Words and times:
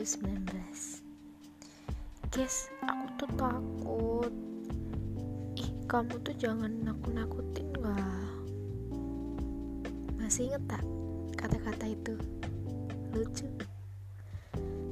2019 0.00 2.32
Guys, 2.32 2.72
aku 2.88 3.04
tuh 3.20 3.30
takut. 3.36 4.32
Ih, 5.60 5.70
kamu 5.84 6.24
tuh 6.24 6.32
jangan 6.40 6.72
nakut-nakutin 6.88 7.68
lah 7.76 8.24
Masih 10.16 10.48
inget 10.48 10.64
tak 10.72 10.80
kata-kata 11.36 11.92
itu? 11.92 12.16
Lucu. 13.12 13.44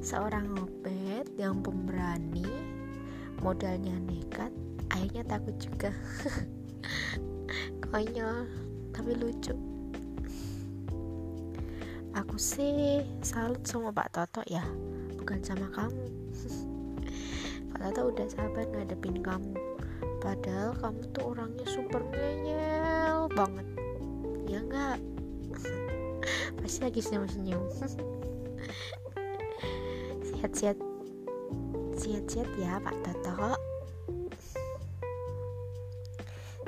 Seorang 0.05 0.53
ngopet 0.53 1.25
yang 1.41 1.65
pemberani 1.65 2.45
Modalnya 3.41 3.97
nekat 3.97 4.53
Akhirnya 4.93 5.25
takut 5.25 5.57
juga. 5.57 5.89
Konyol 7.89 8.45
Tapi 8.93 9.11
lucu. 9.17 9.57
Aku 12.13 12.37
sih 12.37 13.01
salut 13.25 13.65
sama 13.65 13.89
Pak 13.89 14.13
Toto 14.13 14.45
ya 14.45 14.61
bukan 15.29 15.45
sama 15.45 15.69
kamu. 15.77 16.09
Pak 17.69 17.93
Toto 17.93 18.09
udah 18.09 18.27
sabar 18.33 18.65
ngadepin 18.65 19.21
kamu. 19.21 19.53
Padahal 20.25 20.73
kamu 20.81 21.05
tuh 21.13 21.37
orangnya 21.37 21.69
super 21.69 22.01
ngeyel 22.01 23.29
banget. 23.37 23.67
Ya 24.49 24.57
enggak 24.57 24.97
pasti 26.65 26.81
lagi 26.81 26.97
senyum-senyum. 27.05 27.61
Sehat-sehat 30.33 30.81
sehat-sehat 31.93 32.49
ya 32.57 32.81
Pak 32.81 32.97
Toto. 33.05 33.53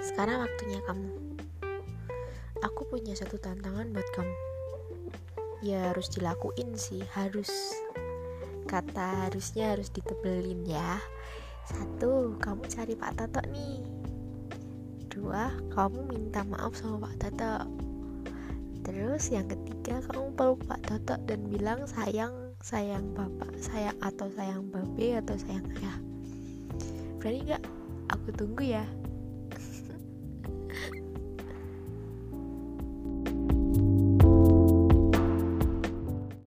Sekarang 0.05 0.45
waktunya 0.45 0.85
kamu. 0.85 1.09
Aku 2.61 2.85
punya 2.93 3.17
satu 3.17 3.41
tantangan 3.41 3.89
buat 3.89 4.09
kamu. 4.13 4.35
Ya 5.65 5.89
harus 5.89 6.13
dilakuin 6.13 6.77
sih 6.77 7.01
harus 7.17 7.49
kata 8.71 9.27
harusnya 9.27 9.75
harus 9.75 9.91
ditebelin 9.91 10.63
ya. 10.63 10.95
Satu 11.67 12.39
kamu 12.39 12.63
cari 12.71 12.95
Pak 12.95 13.19
Toto 13.19 13.43
nih. 13.51 13.83
Dua 15.11 15.51
kamu 15.75 16.07
minta 16.07 16.47
maaf 16.47 16.79
sama 16.79 17.11
Pak 17.11 17.15
Toto 17.19 17.55
terus 18.81 19.29
yang 19.29 19.45
ketiga 19.45 20.01
kamu 20.09 20.33
peluk 20.33 20.63
Pak 20.65 20.81
Toto 20.87 21.19
dan 21.29 21.45
bilang 21.51 21.85
sayang 21.85 22.33
sayang 22.61 23.13
bapak 23.13 23.53
sayang 23.57 23.97
atau 24.01 24.29
sayang 24.33 24.65
babe 24.73 25.17
atau 25.21 25.35
sayang 25.37 25.65
ayah. 25.77 25.97
Berani 27.21 27.39
nggak? 27.45 27.63
Aku 28.09 28.33
tunggu 28.33 28.65
ya 28.65 28.83